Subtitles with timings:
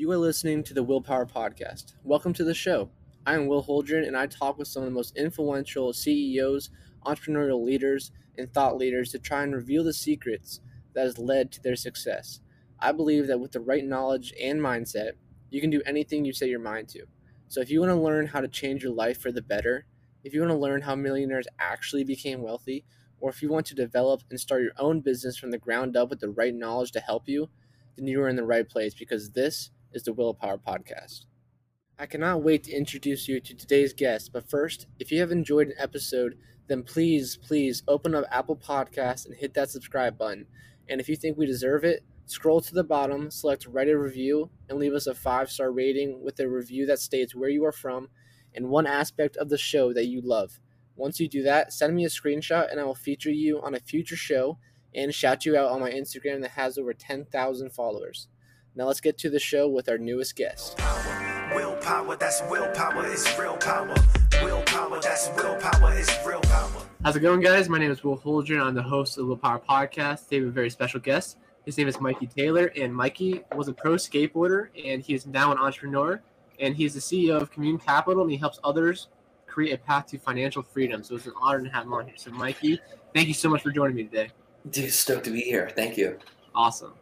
[0.00, 1.92] You are listening to the Willpower Podcast.
[2.04, 2.88] Welcome to the show.
[3.26, 6.70] I am Will Holdren, and I talk with some of the most influential CEOs,
[7.04, 10.60] entrepreneurial leaders, and thought leaders to try and reveal the secrets
[10.94, 12.40] that has led to their success.
[12.78, 15.16] I believe that with the right knowledge and mindset,
[15.50, 17.04] you can do anything you set your mind to.
[17.48, 19.84] So if you want to learn how to change your life for the better,
[20.24, 22.86] if you want to learn how millionaires actually became wealthy,
[23.20, 26.08] or if you want to develop and start your own business from the ground up
[26.08, 27.50] with the right knowledge to help you,
[27.98, 31.24] then you are in the right place because this is the Willpower Podcast.
[31.98, 35.68] I cannot wait to introduce you to today's guest, but first, if you have enjoyed
[35.68, 40.46] an episode, then please, please open up Apple Podcasts and hit that subscribe button.
[40.88, 44.50] And if you think we deserve it, scroll to the bottom, select write a review,
[44.68, 47.72] and leave us a five star rating with a review that states where you are
[47.72, 48.08] from
[48.54, 50.58] and one aspect of the show that you love.
[50.96, 53.80] Once you do that, send me a screenshot and I will feature you on a
[53.80, 54.58] future show
[54.94, 58.28] and shout you out on my Instagram that has over 10,000 followers.
[58.76, 60.78] Now let's get to the show with our newest guest.
[61.52, 63.92] Willpower, that's willpower, is real power.
[64.44, 66.70] Willpower, that's willpower, is real power.
[67.02, 67.68] How's it going, guys?
[67.68, 68.62] My name is Will Holdren.
[68.64, 70.24] I'm the host of the Willpower Podcast.
[70.24, 71.38] Today we have a very special guest.
[71.66, 75.50] His name is Mikey Taylor, and Mikey was a pro skateboarder, and he is now
[75.50, 76.22] an entrepreneur,
[76.60, 79.08] and he's the CEO of Commune Capital, and he helps others
[79.48, 81.02] create a path to financial freedom.
[81.02, 82.14] So it's an honor to have him on here.
[82.16, 82.80] So, Mikey,
[83.16, 84.30] thank you so much for joining me today.
[84.70, 85.72] Dude, stoked to be here.
[85.74, 86.20] Thank you.
[86.54, 86.92] Awesome.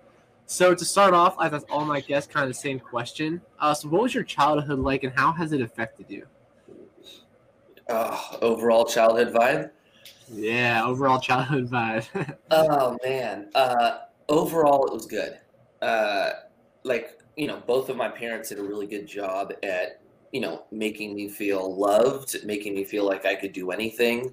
[0.50, 3.42] So to start off, I ask all my guests kind of the same question.
[3.60, 6.26] Uh, so, what was your childhood like, and how has it affected you?
[7.86, 9.70] Uh, overall childhood vibe.
[10.32, 12.34] Yeah, overall childhood vibe.
[12.50, 13.50] oh man.
[13.54, 13.98] Uh,
[14.30, 15.38] overall, it was good.
[15.82, 16.30] Uh,
[16.82, 20.00] like you know, both of my parents did a really good job at
[20.32, 24.32] you know making me feel loved, making me feel like I could do anything,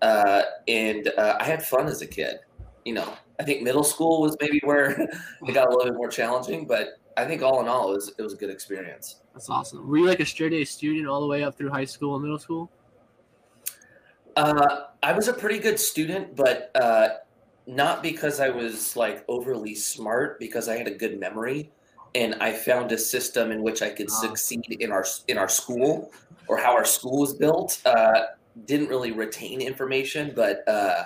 [0.00, 2.38] uh, and uh, I had fun as a kid.
[2.86, 6.10] You know, I think middle school was maybe where it got a little bit more
[6.10, 9.22] challenging, but I think all in all, it was it was a good experience.
[9.32, 9.88] That's awesome.
[9.88, 12.22] Were you like a straight A student all the way up through high school and
[12.22, 12.70] middle school?
[14.36, 17.08] Uh, I was a pretty good student, but uh,
[17.66, 20.38] not because I was like overly smart.
[20.38, 21.72] Because I had a good memory,
[22.14, 24.20] and I found a system in which I could Wow.
[24.20, 26.12] succeed in our in our school
[26.46, 27.80] or how our school was built.
[27.86, 28.22] Uh,
[28.66, 31.04] didn't really retain information, but uh,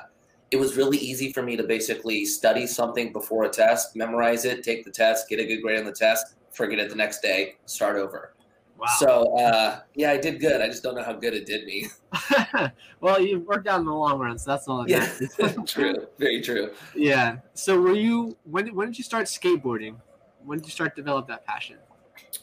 [0.50, 4.62] it was really easy for me to basically study something before a test, memorize it,
[4.62, 7.56] take the test, get a good grade on the test, forget it the next day,
[7.66, 8.34] start over.
[8.78, 8.86] Wow.
[8.98, 10.60] So uh, yeah, I did good.
[10.60, 11.88] I just don't know how good it did me.
[13.00, 14.88] well, you worked out in the long run, so that's all.
[14.88, 15.08] Yeah,
[15.66, 16.06] true.
[16.18, 16.72] Very true.
[16.94, 17.36] yeah.
[17.54, 18.74] So, were you when?
[18.74, 19.96] When did you start skateboarding?
[20.44, 21.76] When did you start to develop that passion?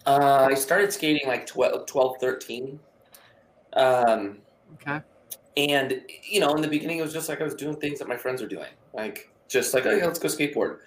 [0.06, 2.80] Uh, I started skating like 12, 12 13.
[3.74, 4.40] Um,
[4.76, 5.02] Okay.
[5.58, 8.08] And, you know, in the beginning, it was just like I was doing things that
[8.08, 8.70] my friends were doing.
[8.94, 10.78] Like, just like, oh, yeah, let's go skateboard.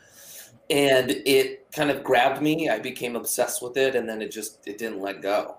[0.70, 2.70] And it kind of grabbed me.
[2.70, 5.58] I became obsessed with it, and then it just it didn't let go.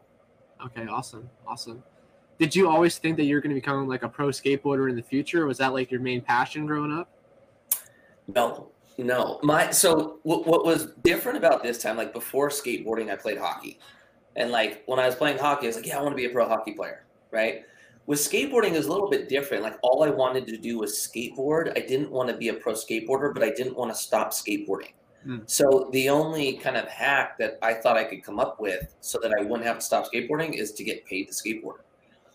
[0.66, 0.88] Okay.
[0.88, 1.30] Awesome.
[1.48, 1.84] Awesome.
[2.40, 4.96] Did you always think that you were going to become like a pro skateboarder in
[4.96, 5.46] the future?
[5.46, 7.10] Was that like your main passion growing up?
[8.28, 9.40] No, no.
[9.44, 13.80] My so what, what was different about this time, like before skateboarding, I played hockey,
[14.36, 16.26] and like when I was playing hockey, I was like, yeah, I want to be
[16.26, 17.64] a pro hockey player, right?
[18.08, 19.64] With skateboarding, is a little bit different.
[19.64, 21.76] Like all I wanted to do was skateboard.
[21.76, 24.94] I didn't want to be a pro skateboarder, but I didn't want to stop skateboarding.
[25.24, 25.40] Hmm.
[25.48, 29.18] So the only kind of hack that I thought I could come up with so
[29.24, 31.80] that I wouldn't have to stop skateboarding is to get paid to skateboard.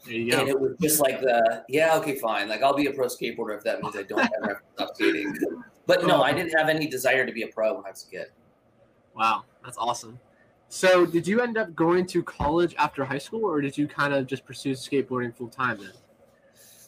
[0.09, 0.47] And go.
[0.47, 2.49] it was just like the yeah, okay, fine.
[2.49, 4.95] Like I'll be a pro skateboarder if that means I don't ever have to stop
[4.97, 5.37] skating.
[5.87, 8.11] But no, I didn't have any desire to be a pro when I was a
[8.11, 8.27] kid.
[9.15, 10.19] Wow, that's awesome.
[10.73, 14.15] So, did you end up going to college after high school, or did you kind
[14.15, 15.91] of just pursue skateboarding full time then?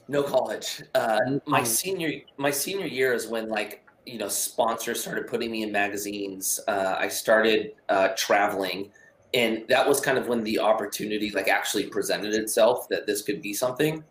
[0.06, 0.82] No college.
[0.94, 5.64] Uh, my senior my senior year is when like you know sponsors started putting me
[5.64, 6.60] in magazines.
[6.68, 8.92] Uh, I started uh, traveling,
[9.34, 13.42] and that was kind of when the opportunity like actually presented itself that this could
[13.42, 14.04] be something.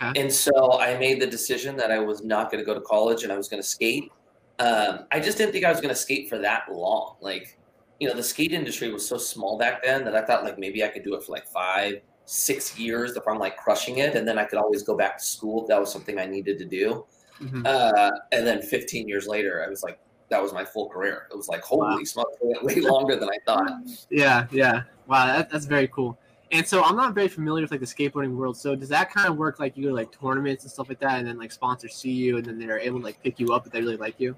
[0.00, 0.20] Okay.
[0.20, 3.24] And so I made the decision that I was not going to go to college
[3.24, 4.12] and I was going to skate.
[4.60, 7.16] Um, I just didn't think I was going to skate for that long.
[7.20, 7.58] Like,
[8.00, 10.84] you know, the skate industry was so small back then that I thought like maybe
[10.84, 14.26] I could do it for like five, six years if I'm like crushing it, and
[14.26, 16.64] then I could always go back to school if that was something I needed to
[16.64, 17.04] do.
[17.40, 17.66] Mhm.
[17.66, 19.98] Uh, and then 15 years later, I was like,
[20.28, 21.26] that was my full career.
[21.30, 22.04] It was like, holy Wow.
[22.04, 23.72] smokes, way longer than I thought.
[24.10, 24.82] Yeah, yeah.
[25.06, 26.18] Wow, that, that's very cool.
[26.50, 28.56] And so I'm not very familiar with like the skateboarding world.
[28.56, 30.98] So does that kind of work like you go to like tournaments and stuff like
[31.00, 33.52] that, and then like sponsors see you, and then they're able to like pick you
[33.52, 34.36] up if they really like you?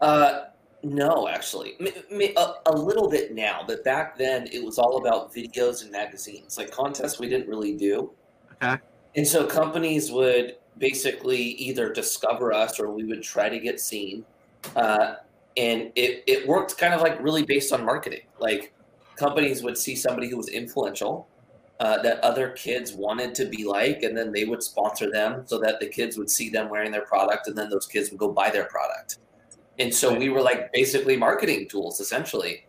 [0.00, 0.44] Uh,
[0.84, 4.98] no, actually, M- m- a, a little bit now, but back then it was all
[4.98, 6.58] about videos and magazines.
[6.58, 8.10] Like contests, we didn't really do.
[8.62, 8.80] Okay.
[9.16, 14.24] And so companies would basically either discover us or we would try to get seen.
[14.74, 15.14] Uh,
[15.56, 18.22] and it, it worked kind of like really based on marketing.
[18.38, 18.74] Like
[19.16, 21.28] companies would see somebody who was influential
[21.80, 25.58] uh, that other kids wanted to be like, and then they would sponsor them so
[25.58, 28.30] that the kids would see them wearing their product, and then those kids would go
[28.30, 29.18] buy their product.
[29.78, 32.66] And so we were like basically marketing tools essentially.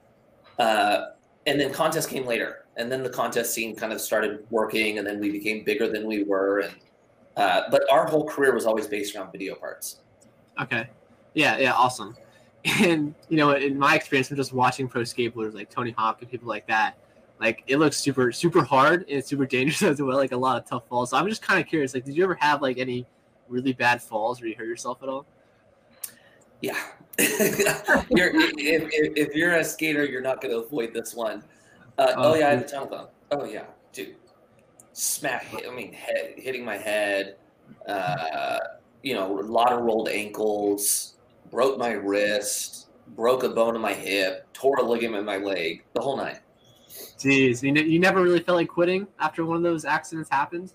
[0.57, 1.07] Uh,
[1.45, 5.05] and then contest came later, and then the contest scene kind of started working, and
[5.05, 6.59] then we became bigger than we were.
[6.59, 6.75] And
[7.37, 9.99] uh, but our whole career was always based around video parts.
[10.59, 10.89] Okay,
[11.33, 12.15] yeah, yeah, awesome.
[12.81, 16.31] And you know, in my experience, I'm just watching pro skateboarders like Tony Hawk and
[16.31, 16.97] people like that.
[17.39, 20.17] Like it looks super, super hard and it's super dangerous as well.
[20.17, 21.11] Like a lot of tough falls.
[21.11, 21.93] So I'm just kind of curious.
[21.93, 23.05] Like, did you ever have like any
[23.47, 25.27] really bad falls where you hurt yourself at all?
[26.65, 26.79] Yeah.
[28.09, 31.43] you're, if, if, if, you're a skater, you're not going to avoid this one.
[31.99, 33.07] Uh, oh, oh, yeah, I have a ton of them.
[33.29, 34.15] Oh, yeah, dude.
[34.91, 37.35] Smack, I mean, head, hitting my head,
[37.87, 38.57] uh,
[39.03, 41.17] you know, a lot of rolled ankles,
[41.51, 45.83] broke my wrist, broke a bone in my hip, tore a ligament in my leg,
[45.93, 46.39] the whole night.
[46.89, 50.73] Jeez, you, ne- you never really felt like quitting after one of those accidents happened?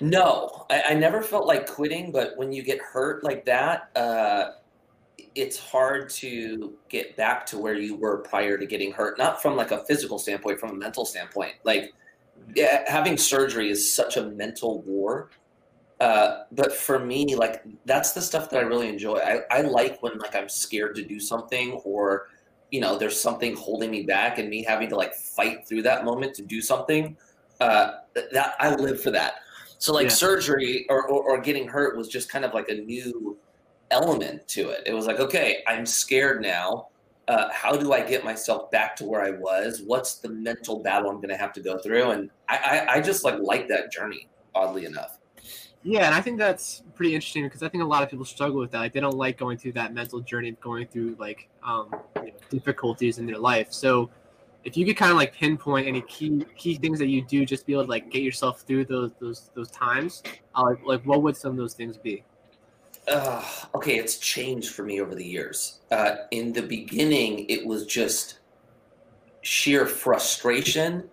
[0.00, 4.52] No, I, I, never felt like quitting, but when you get hurt like that, uh,
[5.34, 9.18] it's hard to get back to where you were prior to getting hurt.
[9.18, 11.54] Not from like a physical standpoint, from a mental standpoint.
[11.64, 11.92] Like
[12.54, 15.30] yeah, having surgery is such a mental war.
[16.00, 19.16] Uh, but for me, like that's the stuff that I really enjoy.
[19.16, 22.28] I, I like when like I'm scared to do something or
[22.70, 26.04] you know there's something holding me back and me having to like fight through that
[26.04, 27.16] moment to do something.
[27.60, 29.34] Uh, that I live for that.
[29.78, 30.10] So like yeah.
[30.10, 33.38] surgery or, or, or getting hurt was just kind of like a new
[33.90, 34.82] element to it.
[34.86, 36.88] It was like, okay, I'm scared now.
[37.28, 39.82] Uh, how do I get myself back to where I was?
[39.84, 42.10] What's the mental battle I'm going to have to go through?
[42.10, 45.18] And I, I, I just like like that journey, oddly enough.
[45.82, 48.58] Yeah, and I think that's pretty interesting because I think a lot of people struggle
[48.58, 48.78] with that.
[48.78, 52.38] Like they don't like going through that mental journey, going through like um, you know,
[52.50, 53.68] difficulties in their life.
[53.72, 54.10] So
[54.64, 57.66] if you could kind of like pinpoint any key key things that you do just
[57.66, 60.22] be able to like get yourself through those those those times,
[60.54, 62.24] uh, like like what would some of those things be?
[63.06, 63.42] Uh,
[63.74, 65.80] okay, it's changed for me over the years.
[65.90, 68.40] Uh, in the beginning, it was just
[69.40, 71.08] sheer frustration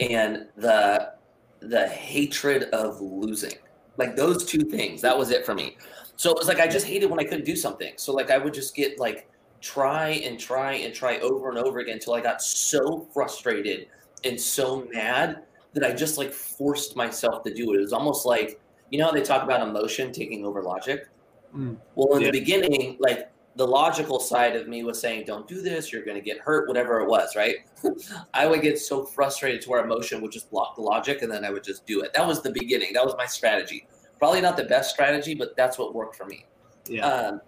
[0.00, 1.12] and the
[1.60, 3.54] the hatred of losing.
[3.96, 5.00] Like those two things.
[5.00, 5.76] That was it for me.
[6.16, 7.92] So it was like I just hated when I couldn't do something.
[7.96, 9.28] So like I would just get like
[9.60, 13.88] try and try and try over and over again until I got so frustrated
[14.24, 15.42] and so mad
[15.74, 17.78] that I just like forced myself to do it.
[17.78, 18.60] It was almost like
[18.90, 21.08] you know how they talk about emotion taking over logic.
[21.54, 21.76] Mm.
[21.94, 22.30] Well, in yeah.
[22.30, 25.92] the beginning, like the logical side of me was saying, "Don't do this.
[25.92, 27.56] You're going to get hurt." Whatever it was, right?
[28.34, 31.44] I would get so frustrated to where emotion would just block the logic, and then
[31.44, 32.12] I would just do it.
[32.14, 32.92] That was the beginning.
[32.94, 33.86] That was my strategy.
[34.18, 36.44] Probably not the best strategy, but that's what worked for me.
[36.88, 37.06] Yeah.
[37.06, 37.40] Um,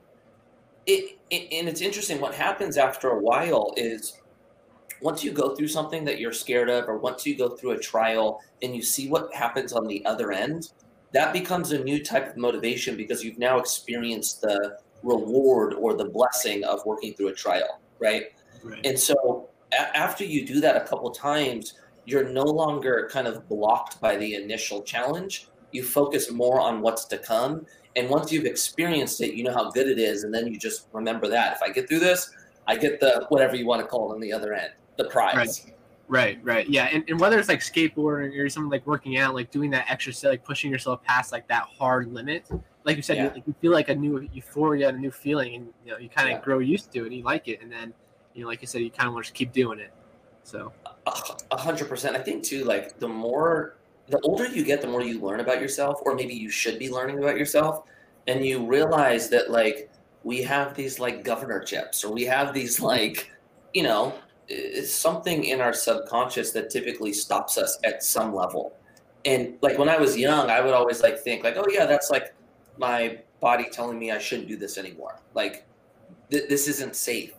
[0.87, 2.21] it, it, and it's interesting.
[2.21, 4.21] What happens after a while is
[5.01, 7.79] once you go through something that you're scared of, or once you go through a
[7.79, 10.73] trial and you see what happens on the other end,
[11.13, 16.05] that becomes a new type of motivation because you've now experienced the reward or the
[16.05, 18.25] blessing of working through a trial, right?
[18.63, 18.85] right.
[18.85, 21.75] And so a- after you do that a couple times,
[22.05, 25.49] you're no longer kind of blocked by the initial challenge.
[25.73, 27.67] You focus more on what's to come.
[27.97, 30.25] And once you've experienced it, you know how good it is.
[30.25, 31.57] And then you just remember that.
[31.57, 32.31] If I get through this,
[32.67, 35.37] I get the whatever you want to call it on the other end, the prize.
[35.37, 35.75] Right.
[36.09, 39.53] Right, right, yeah, and, and whether it's like skateboarding or something like working out, like
[39.53, 42.51] doing that extra like pushing yourself past like that hard limit,
[42.85, 43.23] like you said, yeah.
[43.23, 45.99] you, like, you feel like a new euphoria and a new feeling, and you know
[45.99, 46.41] you kind of yeah.
[46.41, 47.95] grow used to it, and you like it, and then
[48.35, 49.93] you know, like you said, you kind of want to keep doing it.
[50.43, 50.73] So,
[51.07, 52.17] a hundred percent.
[52.17, 53.77] I think too, like the more,
[54.11, 56.91] the older you get, the more you learn about yourself, or maybe you should be
[56.91, 57.85] learning about yourself,
[58.27, 59.91] and you realize that like
[60.25, 63.31] we have these like governor chips, or we have these like,
[63.73, 64.15] you know,
[64.85, 68.77] something in our subconscious that typically stops us at some level.
[69.25, 72.11] And like when I was young, I would always like think like, oh yeah, that's
[72.11, 72.35] like
[72.79, 75.21] my body telling me I shouldn't do this anymore.
[75.35, 75.67] Like
[76.31, 77.33] th- this isn't safe.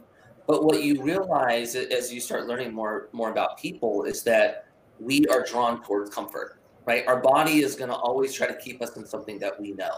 [0.47, 4.67] But what you realize as you start learning more more about people is that
[4.99, 7.05] we are drawn towards comfort, right?
[7.07, 9.91] Our body is going to always try to keep us in something that we know.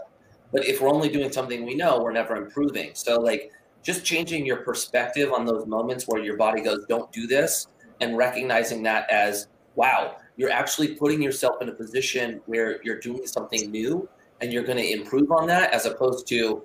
[0.52, 2.90] But if we're only doing something we know, we're never improving.
[2.94, 3.50] So like
[3.82, 7.68] just changing your perspective on those moments where your body goes, don't do this,
[8.00, 13.26] and recognizing that as, wow, you're actually putting yourself in a position where you're doing
[13.26, 14.08] something new
[14.40, 16.62] and you're going to improve on that as opposed to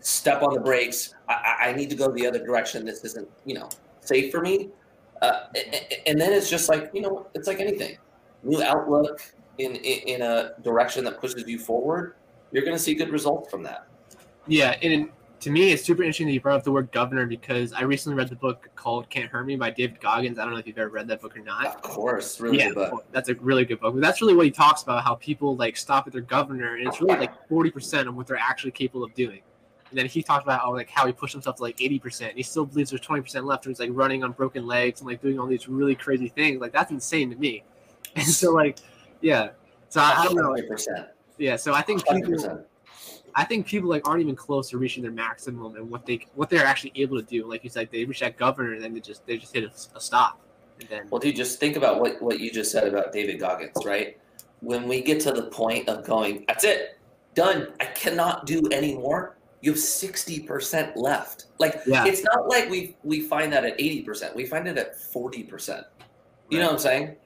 [0.00, 1.14] step on the brakes.
[1.28, 2.84] I, I need to go the other direction.
[2.84, 3.68] This isn't, you know,
[4.00, 4.70] safe for me.
[5.20, 5.44] Uh,
[6.06, 7.98] and then it's just like, you know, it's like anything
[8.42, 9.20] new outlook
[9.60, 12.14] in, in, in a direction that pushes you forward.
[12.52, 13.86] You're going to see good results from that.
[14.46, 14.76] Yeah.
[14.82, 17.82] And to me, it's super interesting that you brought up the word governor because I
[17.82, 20.38] recently read the book called "Can't Hurt Me" by David Goggins.
[20.38, 21.66] I don't know if you've ever read that book or not.
[21.66, 23.06] Of course, really yeah, good book.
[23.10, 23.94] that's a really good book.
[23.94, 26.86] But that's really what he talks about: how people like stop at their governor, and
[26.86, 29.40] it's really like forty percent of what they're actually capable of doing.
[29.88, 32.36] And then he talked about how like how he pushed himself to like eighty percent.
[32.36, 35.08] He still believes there's twenty percent left, and he's like running on broken legs and
[35.08, 36.60] like doing all these really crazy things.
[36.60, 37.64] Like that's insane to me.
[38.16, 38.80] And so like,
[39.20, 39.50] yeah.
[39.88, 40.52] So I, I don't know.
[40.52, 41.08] 100%.
[41.38, 41.56] Yeah.
[41.56, 42.32] So I think people.
[42.32, 42.64] 100%.
[43.34, 46.50] I think people like aren't even close to reaching their maximum and what they what
[46.50, 47.48] they're actually able to do.
[47.48, 49.96] Like you said, they reach that governor and then they just they just hit a,
[49.96, 50.40] a stop.
[50.80, 53.76] And then Well, dude, just think about what, what you just said about David Goggins,
[53.84, 54.18] right?
[54.60, 56.98] When we get to the point of going, that's it,
[57.34, 61.46] done, I cannot do any more, you have 60% left.
[61.58, 62.06] Like, Yeah.
[62.06, 65.84] it's not like we, we find that at 80%, we find it at 40%.
[66.50, 67.16] You know what I'm saying?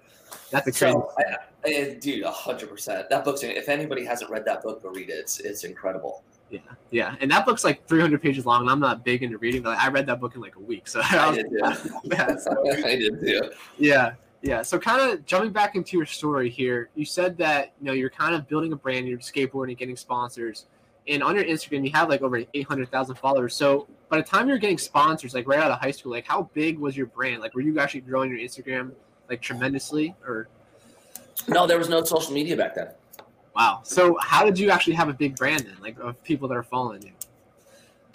[0.55, 0.79] That's.
[0.79, 3.09] So, I, I, dude, 100%.
[3.09, 5.15] That book's, if anybody hasn't read that book, go read it.
[5.15, 6.23] It's, it's incredible.
[6.51, 8.63] yeah, yeah, and that book's like 300 pages long.
[8.63, 10.87] And I'm not big into reading, but I read that book in like a week.
[10.87, 11.59] So I was, did too.
[12.05, 13.51] yeah, so- I did too.
[13.79, 14.63] yeah, yeah.
[14.63, 18.11] So kind of jumping back into your story here, you said that you know you're
[18.11, 20.67] kind of building a brand, you're skateboarding, getting sponsors,
[21.09, 23.55] and on your Instagram you have like over 800,000 followers.
[23.55, 26.51] So by the time you're getting sponsors, like right out of high school, like how
[26.53, 27.41] big was your brand?
[27.41, 28.93] Like were you actually growing your Instagram
[29.29, 30.49] like tremendously, or
[31.49, 32.89] No, there was no social media back then.
[33.55, 33.81] wow?
[33.83, 36.63] So how did you actually have a big brand then, like of people that are
[36.63, 37.13] following you?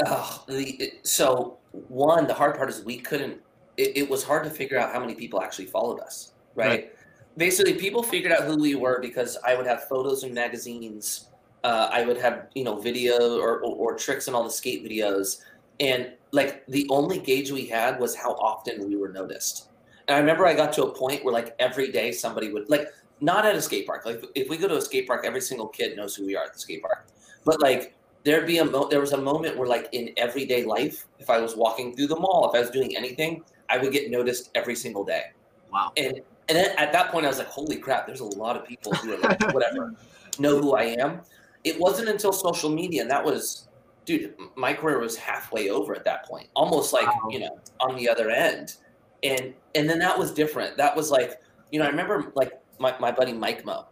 [0.06, 3.42] Oh, the, so one, the hard part is we couldn't.
[3.78, 6.34] It, it was hard to figure out how many people actually followed us.
[6.56, 6.68] Right?
[6.68, 6.94] Right.
[7.38, 11.30] Basically, people figured out who we were because I would have photos in magazines.
[11.64, 14.84] Uh, I would have you know video or, or or tricks in all the skate
[14.84, 15.42] videos,
[15.80, 19.69] and like the only gauge we had was how often we were noticed.
[20.10, 22.88] And I remember I got to a point where like every day somebody would like
[23.22, 24.06] not at a skate park.
[24.06, 26.46] Like if we go to a skate park, every single kid knows who we are
[26.46, 27.08] at the skate park.
[27.46, 31.06] But like there'd be a mo- there was a moment where like in everyday life,
[31.20, 34.10] if I was walking through the mall, if I was doing anything, I would get
[34.10, 35.26] noticed every single day.
[35.72, 35.92] Wow.
[35.96, 38.08] And and then at that point, I was like, holy crap!
[38.08, 39.94] There's a lot of people who are like whatever
[40.40, 41.22] know who I am.
[41.64, 43.68] It wasn't until social media, and that was,
[44.06, 47.30] dude, my career was halfway over at that point, almost like Wow.
[47.30, 48.78] you know on the other end,
[49.24, 50.78] and and then that was different.
[50.78, 53.86] That was like, you know, I remember like my, my buddy Mike Mo,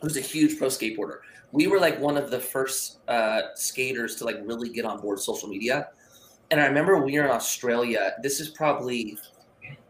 [0.00, 1.18] who's a huge pro skateboarder.
[1.52, 5.20] We were like one of the first uh, skaters to like really get on board
[5.20, 5.88] social media,
[6.50, 8.14] and I remember we were in Australia.
[8.22, 9.16] This is probably,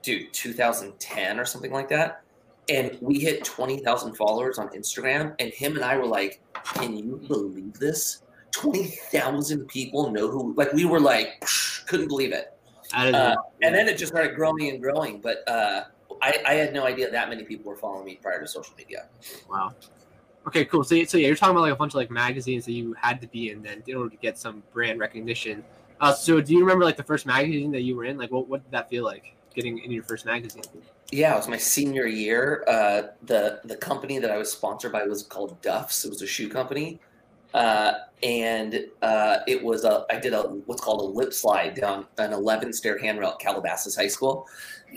[0.03, 2.23] dude, 2010 or something like that
[2.69, 5.35] and we hit 20,000 followers on Instagram.
[5.39, 8.23] And him and I were like, can you believe this?
[8.53, 11.45] 20,000 people know who, like, we were like,
[11.87, 12.58] couldn't believe it.
[12.95, 15.21] Uh, and then it just started growing and growing.
[15.21, 15.85] But uh,
[16.23, 19.07] I, I had no idea that many people were following me prior to social media.
[19.51, 19.75] Wow.
[20.47, 20.85] Okay, cool.
[20.85, 23.21] So, so yeah, you're talking about like a bunch of like magazines that you had
[23.21, 25.63] to be in then in order to get some brand recognition.
[26.01, 28.17] Uh, so do you remember like the first magazine that you were in?
[28.17, 30.63] Like, what what did that feel like getting in your first magazine?
[31.11, 32.65] Yeah, it was my senior year.
[32.69, 36.05] Uh, the the company that I was sponsored by was called Duff's.
[36.05, 37.01] It was a shoe company,
[37.55, 42.07] uh, and uh, it was a I did a what's called a lip slide down
[42.19, 44.47] an 11 stair handrail at Calabasas High School,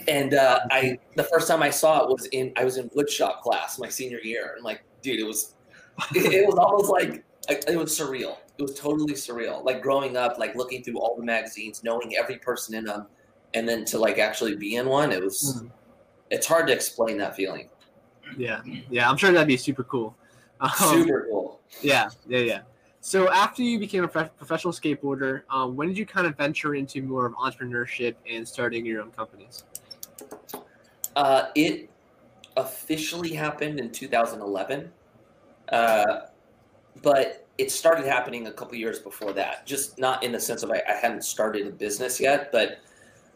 [0.07, 3.41] and uh, I the first time I saw it was in I was in woodshop
[3.41, 5.55] class my senior year, and like dude, it was
[6.15, 8.37] it, it was almost like it was surreal.
[8.57, 9.63] It was totally surreal.
[9.63, 13.07] Like growing up, like looking through all the magazines, knowing every person in them,
[13.53, 15.63] and then to like actually be in one, it was
[16.29, 17.69] it's hard to explain that feeling.
[18.37, 20.15] Yeah, yeah, I'm sure that'd be super cool.
[20.61, 21.59] Um, Super cool.
[21.81, 22.61] Yeah, yeah, yeah.
[22.99, 26.75] So after you became a prof- professional skateboarder, um, when did you kind of venture
[26.75, 29.63] into more of entrepreneurship and starting your own companies?
[31.15, 31.89] Uh, it
[32.57, 34.91] officially happened in 2011,
[35.69, 36.19] uh,
[37.01, 39.65] but it started happening a couple years before that.
[39.65, 42.79] Just not in the sense of I, I hadn't started a business yet, but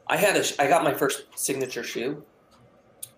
[0.08, 2.24] I had a I got my first signature shoe,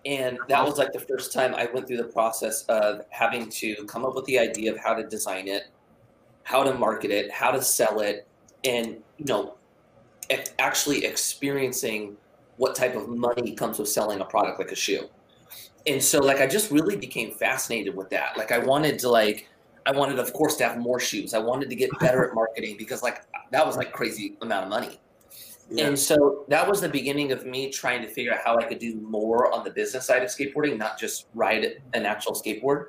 [0.08, 3.84] and that was like the first time I went through the process of having to
[3.84, 5.64] come up with the idea of how to design it,
[6.44, 8.26] how to market it, how to sell it,
[8.64, 9.56] and you know,
[10.58, 12.16] actually experiencing
[12.56, 15.10] what type of money comes with selling a product like a shoe.
[15.86, 18.34] And so like I just really became fascinated with that.
[18.38, 19.46] Like I wanted to like
[19.84, 21.34] I wanted of course to have more shoes.
[21.34, 24.70] I wanted to get better at marketing because like that was like crazy amount of
[24.70, 24.98] money.
[25.76, 28.78] And so that was the beginning of me trying to figure out how I could
[28.78, 32.86] do more on the business side of skateboarding, not just ride an actual skateboard.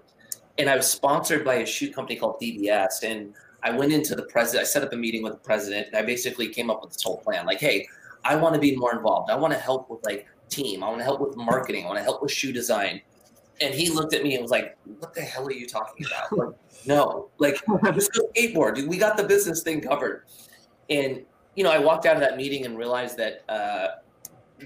[0.58, 3.04] And I was sponsored by a shoe company called DVS.
[3.04, 3.34] And
[3.64, 6.04] I went into the president, I set up a meeting with the president, and I
[6.04, 7.46] basically came up with this whole plan.
[7.46, 7.86] Like, hey,
[8.24, 9.30] I want to be more involved.
[9.30, 10.82] I want to help with like team.
[10.82, 11.84] I want to help with marketing.
[11.84, 13.02] I want to help with shoe design.
[13.62, 16.38] And he looked at me and was like, "What the hell are you talking about?
[16.38, 16.56] Like,
[16.86, 17.56] no, like
[17.94, 18.76] just go skateboard.
[18.76, 20.24] Dude, we got the business thing covered."
[20.90, 21.24] and
[21.60, 23.88] you know, I walked out of that meeting and realized that uh,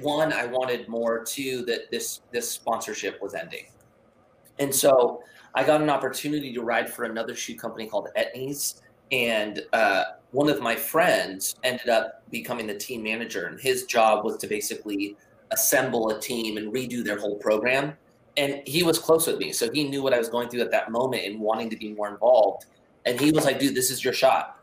[0.01, 1.23] one, I wanted more.
[1.23, 3.65] Two, that this this sponsorship was ending,
[4.59, 5.23] and so
[5.55, 8.81] I got an opportunity to ride for another shoe company called Etnies,
[9.11, 14.23] and uh, one of my friends ended up becoming the team manager, and his job
[14.23, 15.17] was to basically
[15.49, 17.93] assemble a team and redo their whole program.
[18.37, 20.69] And he was close with me, so he knew what I was going through at
[20.69, 22.67] that moment and wanting to be more involved.
[23.07, 24.59] And he was like, "Dude, this is your shot.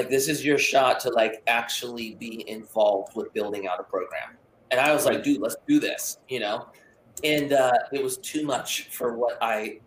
[0.00, 4.36] Like, this is your shot to like actually be involved with building out a program."
[4.70, 6.66] And I was like, "Dude, let's do this," you know.
[7.22, 9.80] And uh, it was too much for what I,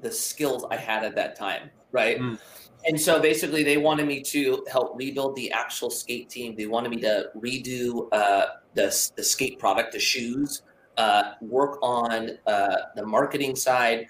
[0.00, 2.18] the skills I had at that time, right?
[2.18, 2.40] Mm.
[2.86, 6.56] And so basically, they wanted me to help rebuild the actual skate team.
[6.56, 10.62] They wanted me to redo uh, the, the skate product, the shoes,
[10.96, 14.08] uh, work on uh, the marketing side.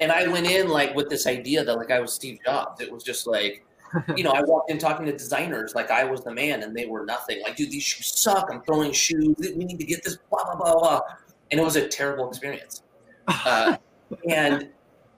[0.00, 2.80] And I went in like with this idea that like I was Steve Jobs.
[2.80, 3.64] It was just like,
[4.16, 6.86] you know, I walked in talking to designers like I was the man and they
[6.86, 7.42] were nothing.
[7.42, 8.48] Like, dude, these shoes suck.
[8.52, 9.36] I'm throwing shoes.
[9.38, 11.00] We need to get this, blah, blah, blah, blah.
[11.50, 12.82] And it was a terrible experience.
[13.26, 13.76] Uh,
[14.28, 14.68] and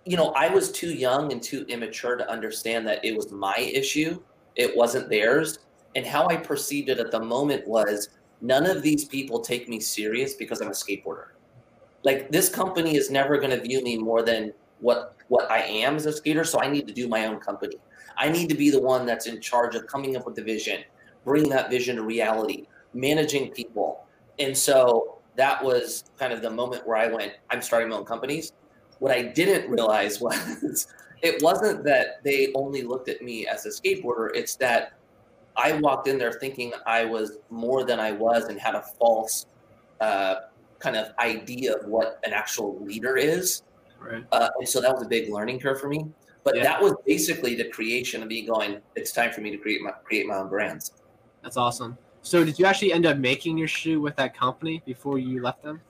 [0.05, 3.57] you know, I was too young and too immature to understand that it was my
[3.59, 4.21] issue.
[4.57, 5.61] It wasn't theirs.
[5.95, 8.09] And how I perceived it at the moment was
[8.41, 11.29] none of these people take me serious because I'm a skateboarder.
[12.03, 15.97] Like this company is never going to view me more than what what I am
[15.97, 16.45] as a skater.
[16.45, 17.77] So I need to do my own company.
[18.21, 20.85] I need to be the one that's in charge of coming up with the vision,
[21.25, 24.05] bringing that vision to reality, managing people.
[24.39, 28.05] And so that was kind of the moment where I went, I'm starting my own
[28.05, 28.53] companies
[29.01, 30.87] what I didn't realize was
[31.23, 34.31] it wasn't that they only looked at me as a skateboarder.
[34.35, 34.93] It's that
[35.57, 39.47] I walked in there thinking I was more than I was and had a false
[40.01, 40.37] uh,
[40.79, 43.63] kind of idea of what an actual leader is.
[43.99, 44.25] Right.
[44.33, 46.07] Uh, and so that was a big learning curve for me.
[46.45, 46.63] But Yeah.
[46.63, 49.93] that was basically the creation of me going, it's time for me to create my
[50.05, 50.93] create my own brands.
[51.43, 51.99] That's awesome.
[52.23, 55.63] So, did you actually end up making your shoe with that company before you left
[55.63, 55.81] them?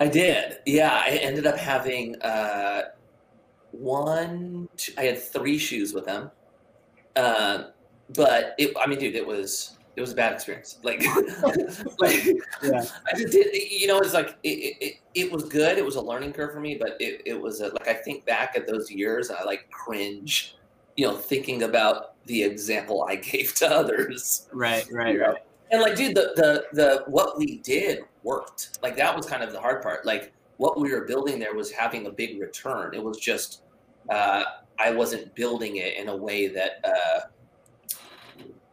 [0.00, 0.58] I did.
[0.66, 2.82] Yeah, I ended up having uh,
[3.72, 4.68] one.
[4.76, 6.30] Two, I had three shoes with them,
[7.16, 7.66] um,
[8.14, 8.72] but it.
[8.80, 10.78] I mean, dude, it was it was a bad experience.
[10.82, 11.04] Like,
[11.98, 12.24] like
[12.62, 12.84] Yeah.
[13.06, 13.54] I just did.
[13.54, 15.78] You know, it's like it, it, it was good.
[15.78, 18.24] It was a learning curve for me, but it, it was a, like I think
[18.24, 20.56] back at those years, and I like cringe.
[20.96, 24.48] You know, thinking about the example I gave to others.
[24.52, 25.38] Right, right, right.
[25.70, 28.78] And like, dude, the the the what we did worked.
[28.82, 30.04] Like that was kind of the hard part.
[30.06, 32.94] Like what we were building there was having a big return.
[32.94, 33.62] It was just
[34.10, 34.44] uh,
[34.78, 37.20] I wasn't building it in a way that uh,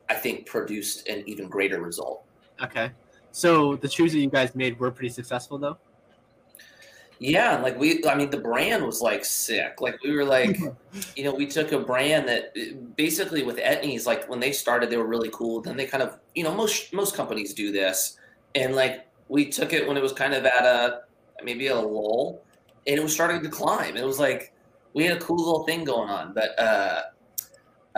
[0.09, 2.25] I think produced an even greater result.
[2.61, 2.91] Okay.
[3.31, 5.77] So, the shoes that you guys made were pretty successful, though?
[7.19, 9.81] Yeah, like we, I mean, the brand was like sick.
[9.81, 10.57] Like we were like,
[11.17, 12.53] you know, we took a brand that
[12.95, 15.61] basically with Etnies, like when they started, they were really cool.
[15.61, 18.17] Then they kind of, you know, most most companies do this,
[18.55, 21.01] and like we took it when it was kind of at a
[21.43, 22.41] maybe a lull,
[22.87, 23.97] and it was starting to climb.
[23.97, 24.53] It was like
[24.93, 27.01] we had a cool little thing going on, but uh,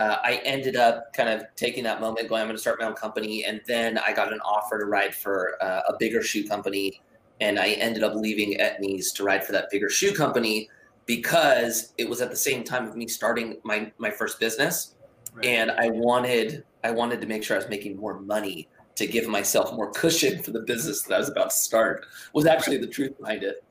[0.02, 2.86] uh, I ended up kind of taking that moment, going, I'm going to start my
[2.86, 6.44] own company, and then I got an offer to ride for uh, a bigger shoe
[6.46, 7.00] company
[7.42, 10.68] and I ended up leaving Etnies to ride for that bigger shoe company
[11.06, 14.94] because it was at the same time of me starting my my first business,
[15.34, 15.46] Right.
[15.46, 19.26] and I wanted I wanted to make sure I was making more money to give
[19.26, 22.06] myself more cushion for the business that I was about to start.
[22.32, 23.64] Was actually the truth behind it.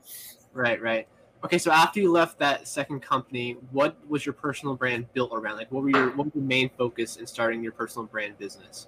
[0.52, 1.08] Right, right.
[1.44, 5.56] Okay, so after you left that second company, what was your personal brand built around?
[5.56, 8.86] Like, what were your what was your main focus in starting your personal brand business?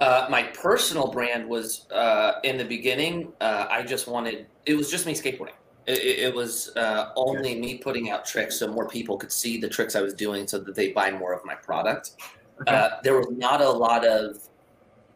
[0.00, 3.32] Uh, my personal brand was uh, in the beginning.
[3.40, 5.54] Uh, I just wanted it was just me skateboarding.
[5.86, 9.68] It, it, was uh, only me putting out tricks so more people could see the
[9.68, 12.12] tricks I was doing, so that they buy more of my product.
[12.60, 12.72] Okay.
[12.72, 14.48] Uh, there was not a lot of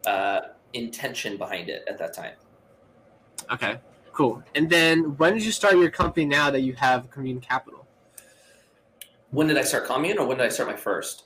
[0.05, 0.41] uh,
[0.73, 2.33] intention behind it at that time.
[3.51, 3.79] Okay,
[4.17, 4.43] cool.
[4.55, 7.85] And then when did you start your company now that you have Commune Capital?
[9.29, 11.25] When did I start Commune, or when did I start my first?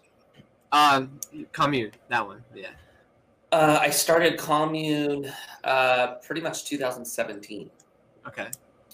[0.74, 1.20] Um,
[1.54, 2.44] Commune, that one.
[2.54, 2.68] Yeah.
[3.54, 5.32] Uh, I started Commune
[5.64, 7.70] uh, pretty much 2017.
[8.28, 8.48] Okay.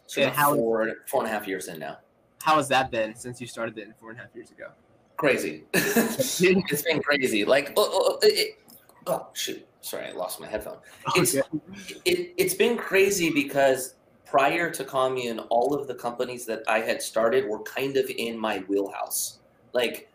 [0.05, 1.97] So And how- four four and a half years in now.
[2.43, 4.69] How has that been since you started it four and a half years ago?
[5.17, 5.63] Crazy.
[5.73, 6.39] it's
[6.83, 7.43] been crazy.
[7.43, 8.59] Like, oh, oh, it,
[9.07, 9.65] oh, shoot.
[9.81, 10.77] Sorry, I lost my headphone.
[11.15, 11.99] It's- Okay.
[12.05, 17.01] It, it's been crazy because prior to Commune, all of the companies that I had
[17.01, 19.39] started were kind of in my wheelhouse.
[19.73, 20.09] Like,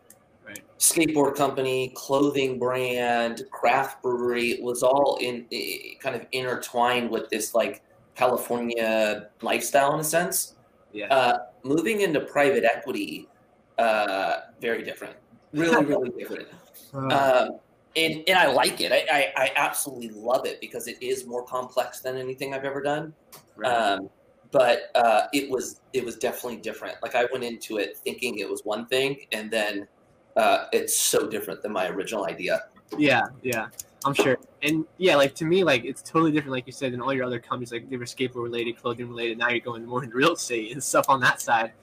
[0.45, 0.59] Right.
[0.77, 5.45] skateboard company, clothing brand, craft brewery it was all in
[6.01, 7.81] kind of intertwined with this like
[8.15, 10.55] California lifestyle in a sense.
[10.91, 11.07] Yeah.
[11.07, 13.29] Uh, moving into private equity,
[13.77, 15.15] uh, very different.
[15.53, 16.47] Really, really different.
[16.93, 17.59] Uh, Um,
[17.95, 18.91] and and I like it.
[18.91, 22.81] I, I, I absolutely love it because it is more complex than anything I've ever
[22.81, 23.13] done.
[23.55, 23.71] Right.
[23.71, 24.09] Um,
[24.51, 26.97] but uh, it was it was definitely different.
[27.01, 29.87] Like I went into it thinking it was one thing, and then
[30.37, 32.63] uh, it's so different than my original idea.
[32.97, 33.67] yeah, yeah,
[34.05, 34.37] I'm sure.
[34.61, 37.25] And yeah, like to me, like it's totally different, like you said, than all your
[37.25, 37.71] other companies.
[37.71, 39.37] Like they were skateboard related, clothing related.
[39.39, 41.73] Now you're going more into real estate and stuff on that side.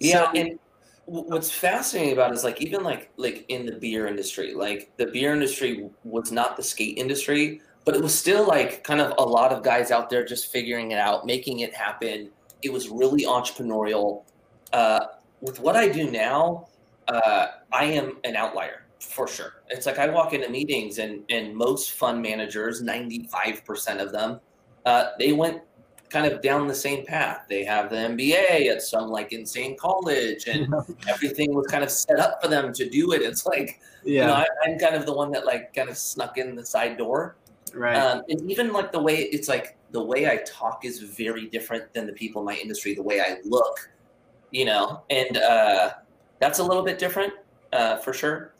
[0.00, 0.58] Yeah, So- and
[1.06, 5.32] what's fascinating about is like even like like in the beer industry, like the beer
[5.32, 9.52] industry was not the skate industry, but it was still like kind of a lot
[9.52, 12.30] of guys out there just figuring it out, making it happen.
[12.62, 14.24] It was really entrepreneurial.
[14.72, 15.06] Uh,
[15.40, 16.68] with what I do now,
[17.08, 19.62] uh, I am an outlier for sure.
[19.68, 24.10] It's like I walk into meetings and and most fund managers, ninety five percent of
[24.10, 24.40] them,
[24.86, 25.62] uh, they went
[26.10, 27.46] kind of down the same path.
[27.48, 30.72] They have the MBA at some like insane college, and
[31.08, 33.22] everything was kind of set up for them to do it.
[33.22, 35.96] It's like you know, yeah, I, I'm kind of the one that like kind of
[35.96, 37.36] snuck in the side door,
[37.74, 37.96] right.
[37.96, 41.92] um, and even like the way it's like the way I talk is very different
[41.92, 42.94] than the people in my industry.
[42.94, 43.90] The way I look,
[44.50, 45.90] you know, and uh,
[46.38, 47.32] that's a little bit different
[47.72, 48.52] uh, for sure.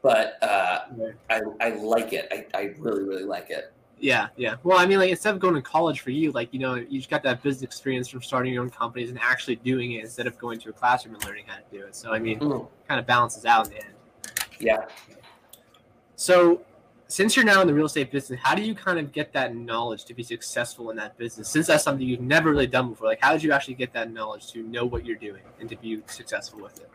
[0.00, 1.14] But uh, Right.
[1.28, 2.28] I, I like it.
[2.30, 3.72] I, I really really like it.
[4.00, 4.56] Yeah, yeah.
[4.62, 6.98] Well, I mean, like instead of going to college for you, like you know, you
[6.98, 10.26] just got that business experience from starting your own companies and actually doing it instead
[10.26, 11.96] of going to a classroom and learning how to do it.
[11.96, 13.94] So I mean, Mm, kind of balances out in the end.
[14.60, 14.84] yeah.
[16.16, 16.62] So,
[17.06, 19.54] since you're now in the real estate business, how do you kind of get that
[19.54, 21.48] knowledge to be successful in that business?
[21.48, 24.12] Since that's something you've never really done before, like how did you actually get that
[24.12, 26.90] knowledge to know what you're doing and to be successful with it?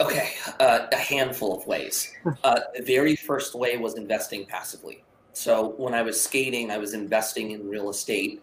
[0.00, 2.12] Okay, uh, a handful of ways.
[2.44, 5.04] Uh, the very first way was investing passively.
[5.32, 8.42] So when I was skating, I was investing in real estate.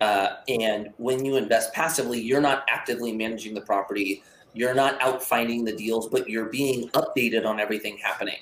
[0.00, 4.22] Uh, and when you invest passively, you're not actively managing the property.
[4.54, 8.38] You're not out finding the deals, but you're being updated on everything happening.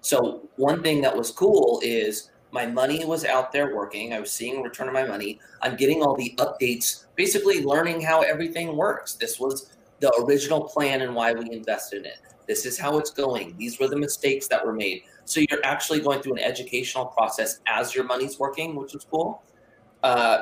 [0.00, 4.12] So one thing that was cool is my money was out there working.
[4.12, 5.40] I was seeing a return on my money.
[5.62, 9.14] I'm getting all the updates, basically learning how everything works.
[9.14, 12.18] This was the original plan and why we invested in it.
[12.50, 13.54] This is how it's going.
[13.56, 15.04] These were the mistakes that were made.
[15.24, 19.44] So you're actually going through an educational process as your money's working, which is cool.
[20.02, 20.38] Uh,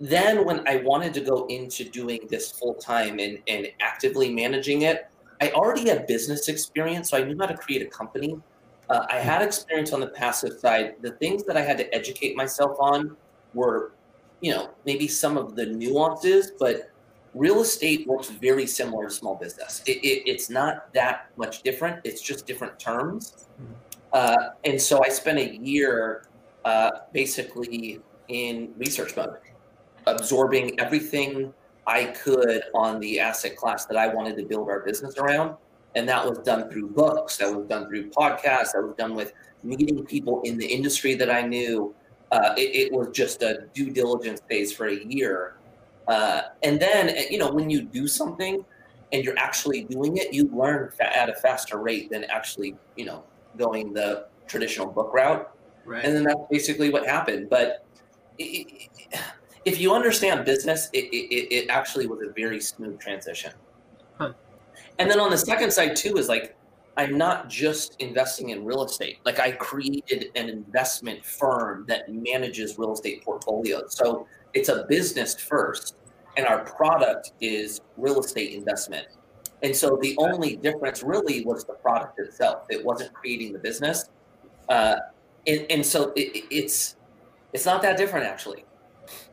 [0.00, 4.82] then when I wanted to go into doing this full time and, and actively managing
[4.82, 5.08] it,
[5.40, 8.36] I already had business experience, so I knew how to create a company.
[8.90, 10.96] Uh, I had experience on the passive side.
[11.02, 13.16] The things that I had to educate myself on
[13.54, 13.92] were,
[14.40, 16.90] you know, maybe some of the nuances, but
[17.34, 19.82] real estate works very similar to small business.
[19.86, 22.00] It, it, it's not that much different.
[22.04, 23.46] It's just different terms.
[24.12, 26.24] Uh, and so I spent a year
[26.64, 29.38] uh, basically in research mode,
[30.06, 31.52] absorbing everything
[31.86, 35.56] I could on the asset class that I wanted to build our business around.
[35.94, 39.32] And that was done through books, that was done through podcasts, that was done with
[39.62, 41.94] meeting people in the industry that I knew.
[42.30, 45.54] Uh, it, it was just a due diligence phase for a year.
[46.08, 48.64] Uh, and then, you know, when you do something
[49.12, 53.04] and you're actually doing it, you learn fa- at a faster rate than actually, you
[53.04, 53.22] know,
[53.56, 55.54] going the traditional book route.
[55.84, 56.04] Right.
[56.04, 57.48] And then that's basically what happened.
[57.48, 57.84] But
[58.38, 59.20] it, it,
[59.64, 63.52] if you understand business, it, it, it actually was a very smooth transition.
[64.16, 64.32] Huh.
[64.98, 66.56] And then on the second side, too, is like,
[66.98, 69.18] I'm not just investing in real estate.
[69.24, 73.96] Like I created an investment firm that manages real estate portfolios.
[73.96, 75.94] So it's a business first,
[76.36, 79.06] and our product is real estate investment.
[79.62, 82.66] And so the only difference really was the product itself.
[82.68, 84.10] It wasn't creating the business.
[84.68, 84.96] Uh,
[85.46, 86.96] and, and so it, it- it's
[87.52, 88.64] it's not that different actually.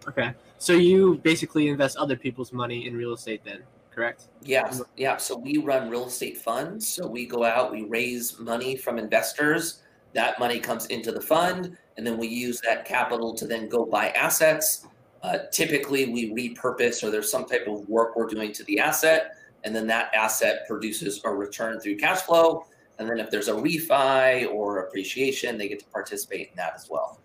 [0.08, 0.34] Okay.
[0.60, 3.64] So you basically invest other people's money in real estate then,
[3.96, 4.28] correct?
[4.44, 5.18] Yeah, yeah.
[5.18, 6.88] So we run real estate funds.
[6.88, 9.82] So we go out, we raise money from investors.
[10.14, 13.86] That money comes into the fund, and then we use that capital to then go
[13.86, 14.88] buy assets.
[15.24, 19.38] Uh, typically, we repurpose or there's some type of work we're doing to the asset,
[19.64, 22.66] and then that asset produces a return through cash flow.
[23.00, 26.88] And then if there's a refi or appreciation, they get to participate in that as
[26.90, 27.20] well.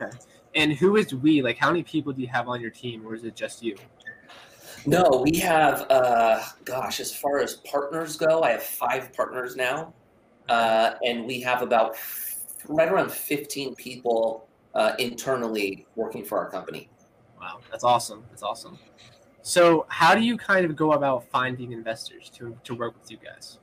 [0.00, 0.16] Okay.
[0.54, 1.42] And who is we?
[1.42, 3.76] Like how many people do you have on your team or is it just you?
[4.86, 9.94] No, we have, uh, gosh, as far as partners go, I have five partners now.
[10.48, 11.96] Uh, and we have about
[12.68, 16.88] right around 15 people uh, internally working for our company.
[17.40, 18.24] Wow, that's awesome.
[18.30, 18.78] That's awesome.
[19.42, 23.18] So how do you kind of go about finding investors to, to work with you
[23.18, 23.58] guys?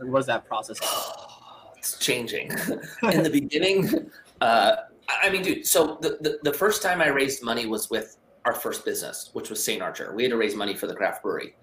[0.00, 0.78] Like, was that process?
[1.76, 2.50] it's changing.
[3.02, 4.76] In the beginning, uh,
[5.08, 8.16] I I mean, dude, so the, the, the first time I raised money was with
[8.46, 9.82] our first business, which was St.
[9.82, 10.14] Archer.
[10.14, 11.56] We had to raise money for the craft brewery.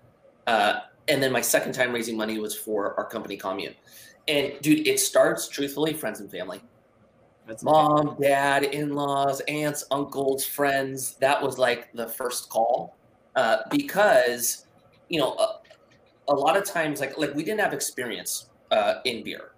[0.46, 3.74] Uh, and then my second time raising money was for our company commune.
[4.28, 6.62] And dude, it starts truthfully, friends and family.
[7.48, 11.16] That's mom, dad, in-laws, aunts, uncles, friends.
[11.16, 12.96] That was like the first call
[13.36, 14.66] uh, because
[15.10, 15.60] you know a,
[16.30, 19.52] a, lot of times like like we didn't have experience uh, in beer,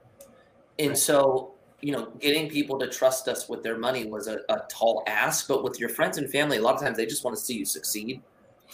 [0.80, 0.98] and Right.
[0.98, 1.55] so
[1.86, 5.48] you know getting people to trust us with their money was a, a tall ask.
[5.48, 7.58] But with your friends and family, a lot of times they just want to see
[7.58, 8.22] you succeed,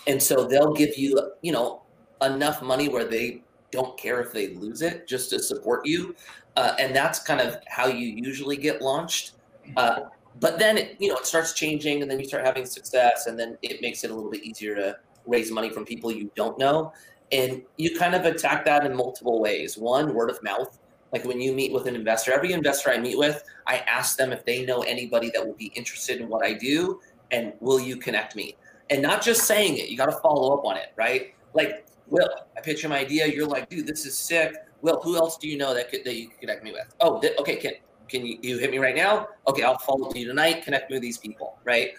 [0.07, 1.81] and so they'll give you you know
[2.21, 6.13] enough money where they don't care if they lose it just to support you
[6.55, 9.33] uh, and that's kind of how you usually get launched.
[9.77, 10.01] Uh,
[10.39, 13.39] but then it, you know it starts changing, and then you start having success, and
[13.39, 16.57] then it makes it a little bit easier to raise money from people you don't
[16.57, 16.93] know,
[17.31, 19.77] and you kind of attack that in multiple ways.
[19.77, 20.77] One, word of mouth.
[21.11, 24.31] Like when you meet with an investor, every investor I meet with, I ask them
[24.31, 27.97] if they know anybody that will be interested in what I do, and will you
[27.97, 28.55] connect me?
[28.89, 31.33] And not just saying it, you got to follow up on it, right?
[31.53, 34.53] Like, Will, I pitch him idea, you're like, dude, this is sick.
[34.81, 36.93] Will, who else do you know that could that you could connect me with?
[36.99, 37.73] Oh, th- okay, can
[38.09, 39.29] can you, you hit me right now?
[39.47, 40.63] Okay, I'll follow you tonight.
[40.65, 41.91] Connect me with these people, right?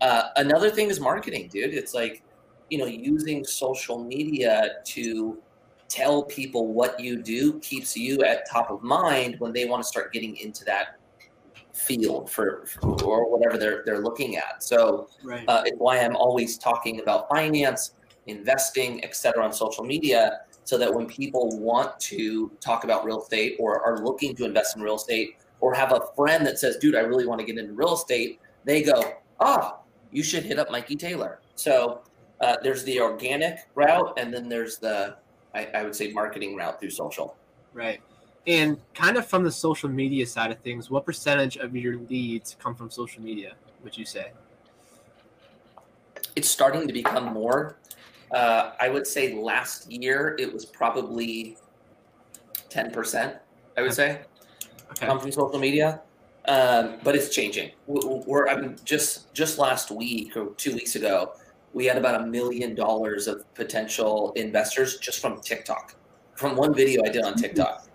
[0.00, 1.72] Uh, another thing is marketing, dude.
[1.72, 2.22] It's like,
[2.68, 5.40] you know, using social media to
[5.90, 9.86] tell people what you do keeps you at top of mind when they want to
[9.86, 10.96] start getting into that
[11.74, 14.62] field for, for or whatever they're they're looking at.
[14.62, 15.44] So right.
[15.48, 17.94] uh, it's why I'm always talking about finance,
[18.26, 23.20] investing, et cetera, on social media, so that when people want to talk about real
[23.20, 26.76] estate or are looking to invest in real estate or have a friend that says,
[26.76, 29.78] dude, I really want to get into real estate, they go, ah,
[30.12, 31.40] you should hit up Mikey Taylor.
[31.54, 32.02] So
[32.40, 35.16] uh, there's the organic route, and then there's the,
[35.54, 37.36] I, I would say, marketing route through social.
[37.72, 38.00] Right.
[38.46, 42.56] And kind of from the social media side of things, what percentage of your leads
[42.58, 44.32] come from social media, would you say?
[46.36, 47.76] It's starting to become more.
[48.30, 51.56] Uh, I would say last year it was probably
[52.70, 53.38] 10%,
[53.76, 54.20] I would say.
[54.92, 55.06] Okay.
[55.06, 56.00] come from social media,
[56.46, 57.70] um, but it's changing.
[57.86, 61.34] We- We're I mean, just just last week or two weeks ago,
[61.72, 65.94] we had about a million dollars of potential investors just from TikTok,
[66.34, 67.86] from one video I did on TikTok.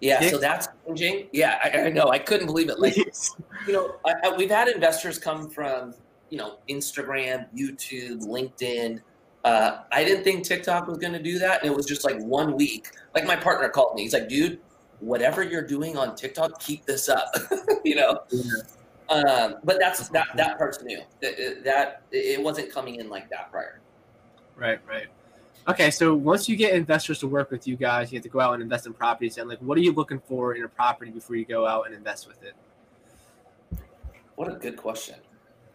[0.00, 1.28] Yeah, so that's changing.
[1.32, 2.08] Yeah, I, I know.
[2.08, 2.78] I couldn't believe it.
[2.78, 5.94] Like you know, I, I, we've had investors come from
[6.30, 9.00] you know Instagram, YouTube, LinkedIn.
[9.44, 12.18] Uh, I didn't think TikTok was going to do that, and it was just like
[12.20, 12.88] one week.
[13.14, 14.02] Like my partner called me.
[14.02, 14.58] He's like, "Dude,
[15.00, 17.34] whatever you're doing on TikTok, keep this up."
[17.84, 18.20] you know.
[19.10, 21.00] Um, but that's that that part's new.
[21.20, 23.80] That, that it wasn't coming in like that prior.
[24.56, 25.08] Right, right.
[25.66, 28.40] Okay, so once you get investors to work with you guys, you have to go
[28.40, 29.38] out and invest in properties.
[29.38, 31.94] And like, what are you looking for in a property before you go out and
[31.94, 32.54] invest with it?
[34.36, 35.16] What a good question.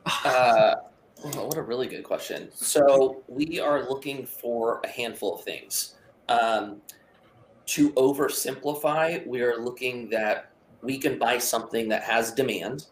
[0.25, 0.75] Uh,
[1.21, 2.49] what a really good question.
[2.53, 5.95] So we are looking for a handful of things.
[6.29, 6.81] Um,
[7.67, 12.87] to oversimplify, we are looking that we can buy something that has demand.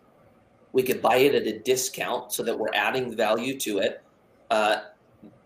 [0.78, 4.04] We could buy it at a discount so that we're adding value to it.
[4.52, 4.76] Uh,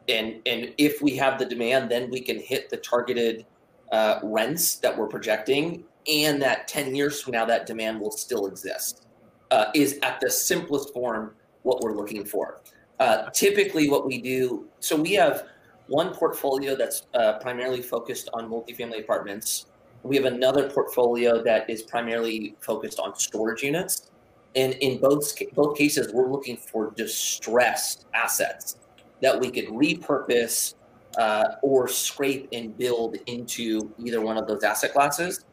[0.10, 3.46] and and if we have the demand, then we can hit the targeted
[3.94, 8.46] uh, rents that we're projecting, and that ten years from now, that demand will still
[8.46, 9.08] exist.
[9.52, 12.62] Uh, is at the simplest form what we're looking for.
[13.00, 15.48] Uh, typically, what we do, so we have
[15.88, 19.68] one portfolio that's uh, primarily focused on multifamily apartments.
[20.04, 24.12] We have another portfolio that is primarily focused on storage units.
[24.56, 28.78] And in both both cases, we're looking for distressed assets
[29.22, 30.76] that we could repurpose
[31.18, 35.46] uh, or scrape and build into either one of those asset classes.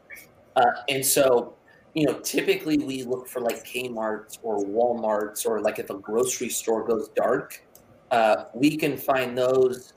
[0.56, 1.54] Uh, and so,
[1.94, 6.48] you know, typically we look for like Kmart's or Walmart's or like if a grocery
[6.48, 7.62] store goes dark,
[8.10, 9.92] uh, we can find those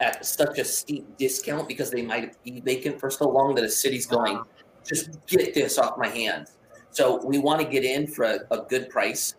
[0.00, 3.70] at such a steep discount because they might be vacant for so long that a
[3.70, 4.42] city's going,
[4.84, 6.58] just get this off my hands.
[6.92, 9.34] So we want to get in for a, a good price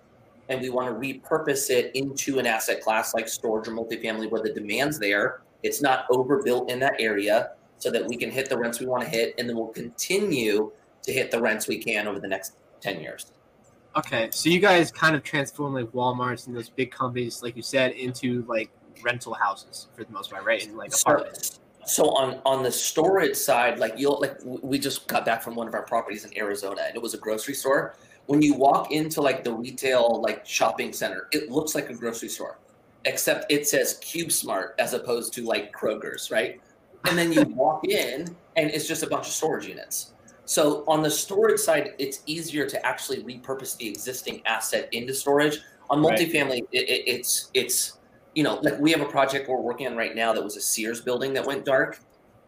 [0.50, 4.42] and we want to repurpose it into an asset class like storage or multifamily where
[4.42, 5.42] the demand's there.
[5.62, 9.04] It's not overbuilt in that area so that we can hit the rents we want
[9.04, 10.72] to hit and then we'll continue
[11.04, 13.32] to hit the rents we can over the next 10 years.
[13.96, 17.62] Okay, so you guys kind of transform like Walmart's and those big companies, like you
[17.62, 18.72] said, into like
[19.04, 20.66] rental houses for the most part, right?
[20.66, 21.56] And like apartments.
[21.56, 25.68] so on on the storage side, like you'll like we just got back from one
[25.68, 27.96] of our properties in Arizona, and it was a grocery store.
[28.26, 32.30] When you walk into like the retail like shopping center, it looks like a grocery
[32.30, 32.60] store,
[33.06, 36.60] except it says CubeSmart as opposed to like Kroger's, right?
[37.06, 40.14] And then you walk in, and it's just a bunch of storage units.
[40.46, 45.60] So on the storage side, it's easier to actually repurpose the existing asset into storage.
[45.90, 46.18] On Right.
[46.18, 48.00] multifamily, it, it, it's it's
[48.36, 50.62] you know like we have a project we're working on right now that was a
[50.62, 52.00] Sears building that went dark,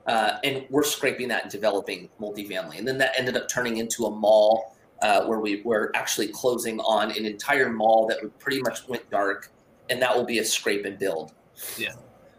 [0.07, 4.05] uh, and we're scraping that and developing multifamily, and then that ended up turning into
[4.05, 8.61] a mall uh, where we were actually closing on an entire mall that would pretty
[8.61, 9.51] much went dark,
[9.89, 11.33] and that will be a scrape and build.
[11.77, 11.93] Yeah.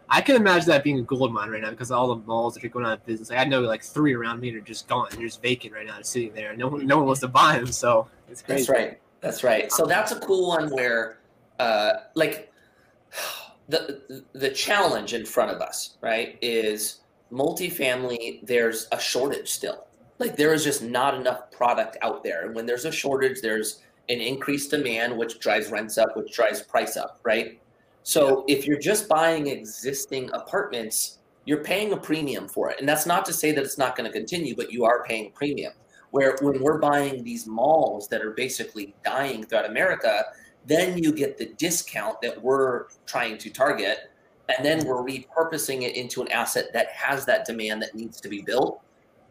[0.09, 2.63] I can imagine that being a gold mine right now because all the malls that
[2.63, 3.29] are going out of business.
[3.29, 5.07] Like I know like three around me are just gone.
[5.11, 6.55] They're just vacant right now, sitting there.
[6.55, 7.67] No one, no one wants to buy them.
[7.67, 8.59] So it's crazy.
[8.59, 8.99] That's right.
[9.19, 9.71] That's right.
[9.71, 11.17] So that's a cool one where,
[11.59, 12.53] uh, like,
[13.69, 18.45] the the challenge in front of us, right, is multifamily.
[18.45, 19.87] There's a shortage still.
[20.19, 23.81] Like there is just not enough product out there, and when there's a shortage, there's
[24.09, 27.59] an increased demand, which drives rents up, which drives price up, right?
[28.03, 33.05] So if you're just buying existing apartments, you're paying a premium for it, and that's
[33.05, 35.73] not to say that it's not going to continue, but you are paying a premium
[36.11, 40.25] where when we're buying these malls that are basically dying throughout America,
[40.67, 44.11] then you get the discount that we're trying to target.
[44.55, 48.29] And then we're repurposing it into an asset that has that demand that needs to
[48.29, 48.81] be built.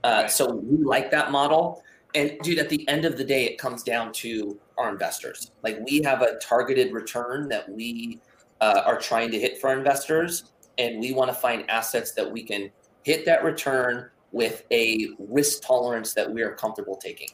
[0.05, 0.31] Uh, Right.
[0.31, 1.83] So we like that model.
[2.15, 5.51] And dude, at the end of the day, it comes down to our investors.
[5.63, 8.21] Like we have a targeted return that we
[8.61, 12.31] uh, are trying to hit for our investors, and we want to find assets that
[12.31, 12.71] we can
[13.03, 17.29] hit that return with a risk tolerance that we are comfortable taking.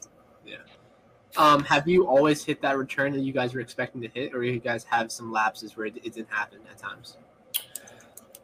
[1.37, 4.43] Um, have you always hit that return that you guys were expecting to hit, or
[4.43, 7.17] you guys have some lapses where it, it didn't happen at times?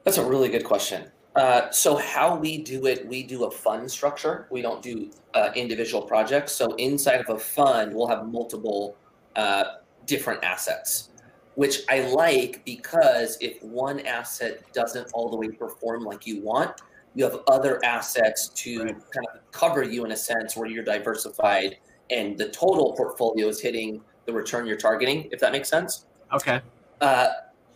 [0.04, 1.12] That's a really good question.
[1.36, 4.48] Uh, so how we do it, we do a fund structure.
[4.50, 6.52] We don't do uh, individual projects.
[6.52, 8.98] So inside of a fund, we'll have multiple
[9.36, 9.64] uh,
[10.06, 11.10] different assets,
[11.56, 16.82] which I like because if one asset doesn't all the way perform like you want,
[17.14, 18.96] you have other assets to Right.
[19.12, 21.78] kind of cover you in a sense where you're diversified
[22.10, 25.28] and the total portfolio is hitting the return you're targeting.
[25.32, 26.62] If that makes sense Okay.
[27.02, 27.28] uh,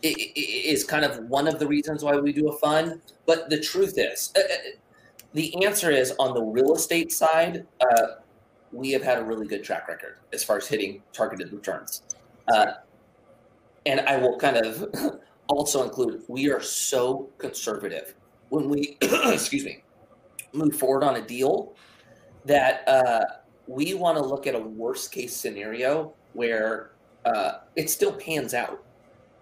[0.04, 3.00] i- i- is kind of one of the reasons why we do a fund.
[3.26, 4.56] But the truth is, uh, uh,
[5.32, 8.06] the answer is on the real estate side, uh,
[8.72, 12.02] we have had a really good track record as far as hitting targeted returns.
[12.48, 12.74] Uh,
[13.86, 14.90] and I will kind of
[15.48, 18.14] also include we are so conservative
[18.50, 19.82] when we, excuse me,
[20.52, 21.74] move forward on a deal
[22.44, 23.24] that uh,
[23.66, 26.90] we want to look at a worst case scenario where
[27.24, 28.82] uh, it still pans out.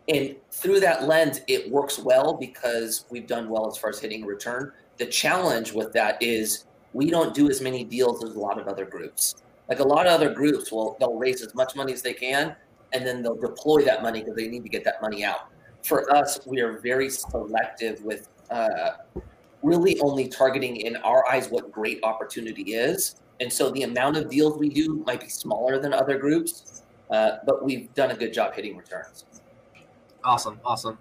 [0.09, 4.25] And through that lens, it works well because we've done well as far as hitting
[4.25, 4.73] return.
[4.99, 8.67] The challenge with that is we don't do as many deals as a lot of
[8.69, 9.37] other groups.
[9.69, 12.57] Like a lot of other groups will they'll raise as much money as they can
[12.93, 15.49] and then they'll deploy that money because they need to get that money out.
[15.83, 18.91] For us, we are very selective with uh,
[19.63, 23.17] really only targeting in our eyes what great opportunity is.
[23.43, 27.39] And so the amount of deals we do might be smaller than other groups, uh,
[27.45, 29.25] but we've done a good job hitting returns.
[30.23, 30.97] Awesome, awesome.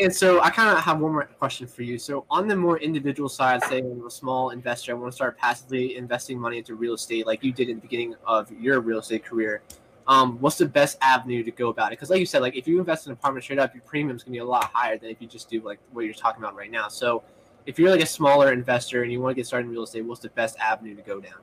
[0.00, 1.96] And so I kind of have one more question for you.
[1.96, 5.38] So on the more individual side, say I'm a small investor, I want to start
[5.38, 8.98] passively investing money into real estate, like you did in the beginning of your real
[8.98, 9.62] estate career.
[10.08, 11.98] Um, what's the best avenue to go about it?
[11.98, 14.24] Because like you said, like if you invest in an apartment straight up, your premium's
[14.24, 16.56] gonna be a lot higher than if you just do like what you're talking about
[16.56, 16.88] right now.
[16.88, 17.22] So
[17.66, 20.04] if you're like a smaller investor and you want to get started in real estate,
[20.04, 21.38] what's the best avenue to go down?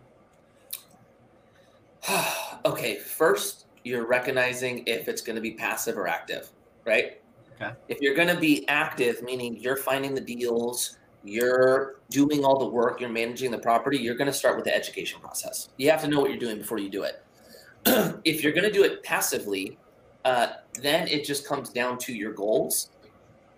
[2.66, 6.50] okay, first, you're recognizing if it's going to be passive or active,
[6.86, 7.22] right?
[7.56, 7.74] Okay.
[7.88, 12.68] If you're going to be active, meaning you're finding the deals, you're doing all the
[12.68, 15.70] work, you're managing the property, you're going to start with the education process.
[15.78, 17.24] You have to know what you're doing before you do it.
[18.26, 19.78] if you're going to do it passively,
[20.26, 20.48] uh,
[20.82, 22.90] then it just comes down to your goals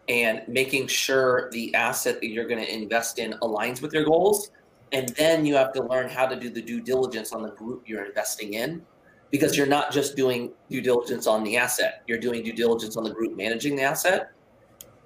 [0.10, 4.51] and making sure the asset that you're going to invest in aligns with your goals.
[4.93, 7.84] And then you have to learn how to do the due diligence on the group
[7.86, 8.86] you're investing in
[9.32, 13.04] because you're not just doing due diligence on the asset, you're doing due diligence on
[13.04, 14.32] the group managing the asset.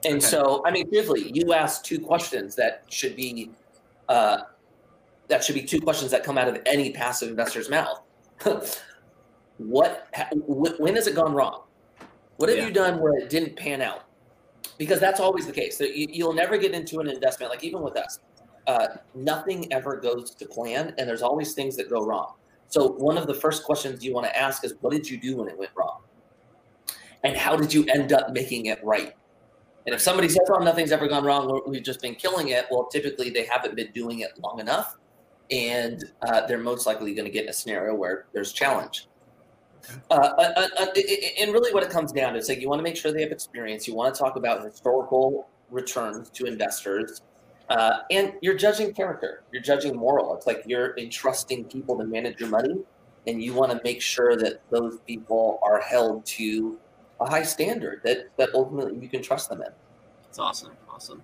[0.06, 0.26] And Okay.
[0.26, 3.52] so, I mean, truthfully, you asked two questions that should be
[4.10, 4.42] uh,
[5.30, 8.02] that should be two questions that come out of any passive investor's mouth.
[9.58, 10.08] what?
[10.80, 11.62] When has it gone wrong?
[12.38, 12.68] What have Yeah.
[12.68, 14.04] you done where it didn't pan out?
[14.78, 15.78] Because that's always the case.
[15.78, 18.20] That You'll never get into an investment like even with us.
[18.68, 22.34] Uh, nothing ever goes to plan, and there's always things that go wrong.
[22.68, 25.38] So one of the first questions you want to ask is, what did you do
[25.38, 26.02] when it went wrong?
[27.24, 29.14] And how did you end up making it right?
[29.86, 32.86] And if somebody says, oh, nothing's ever gone wrong, we've just been killing it, well,
[32.86, 34.98] typically they haven't been doing it long enough.
[35.50, 39.08] And uh, they're most likely going to get in a scenario where there's challenge.
[40.10, 40.86] Uh, uh, uh, uh,
[41.40, 43.22] and really, what it comes down to is like you want to make sure they
[43.24, 43.88] have experience.
[43.88, 47.24] You want to talk about historical returns to investors,
[47.72, 49.44] uh, and you're judging character.
[49.52, 50.36] You're judging moral.
[50.36, 52.76] It's like you're entrusting people to manage your money,
[53.28, 56.78] and you want to make sure that those people are held to
[57.20, 59.70] a high standard that that ultimately you can trust them in.
[60.28, 61.24] It's awesome, awesome.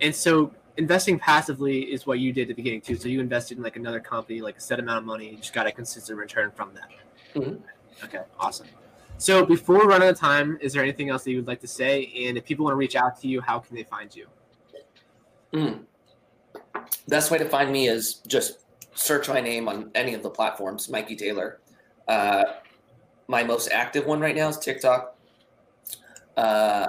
[0.00, 2.96] And so investing passively is what you did at the beginning too.
[2.96, 5.52] So you invested in like another company, like a set amount of money, you just
[5.52, 6.88] got a consistent return from that.
[7.34, 7.60] Mhm.
[8.04, 8.66] Okay, awesome.
[9.18, 11.60] So before we run out of time, is there anything else that you would like
[11.60, 12.12] to say?
[12.26, 14.26] And if people want to reach out to you, how can they find you?
[17.08, 20.88] Best way to find me is just search my name on any of the platforms,
[20.88, 21.60] Mikey Taylor.
[22.08, 22.44] Uh,
[23.28, 25.16] my most active one right now is TikTok,
[26.36, 26.86] uh,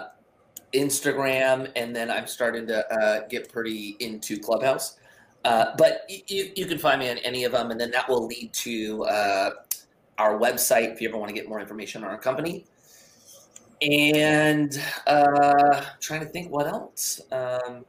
[0.73, 4.97] Instagram, and then I'm starting to uh, get pretty into Clubhouse.
[5.45, 8.25] Uh, but you, you can find me on any of them, and then that will
[8.25, 9.51] lead to uh,
[10.17, 12.65] our website if you ever want to get more information on our company.
[13.81, 17.21] And uh, trying to think what else.
[17.31, 17.85] Um,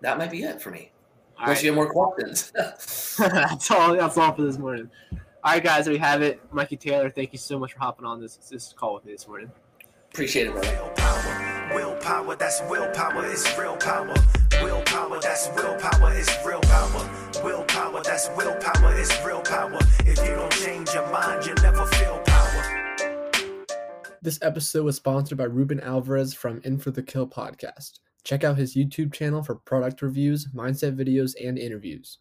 [0.00, 0.92] that might be it for me.
[1.36, 1.64] All Unless right.
[1.64, 2.52] you have more questions.
[3.18, 3.96] that's all.
[3.96, 4.90] That's all for this morning.
[5.12, 6.40] All right, guys, we have it.
[6.52, 9.28] Mikey Taylor, thank you so much for hopping on this this call with me this
[9.28, 9.50] morning.
[10.12, 10.68] Appreciate it, brother.
[10.72, 14.14] Willpower, willpower, that's willpower is real power.
[14.62, 17.30] Willpower, that's willpower is real power.
[17.44, 19.78] Willpower, that's willpower is real power.
[20.00, 22.88] If you don't change your mind, you never feel power.
[24.22, 28.00] This episode was sponsored by Ruben Alvarez from In for the Kill podcast.
[28.28, 32.18] Check out his YouTube channel for product reviews, mindset videos, and interviews.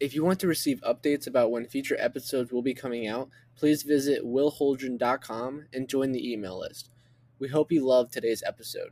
[0.00, 3.84] If you want to receive updates about when future episodes will be coming out, please
[3.84, 6.90] visit willholdren.com and join the email list.
[7.38, 8.90] We hope you loved today's episode.